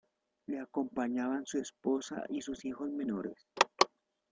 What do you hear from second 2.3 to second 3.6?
sus hijos menores.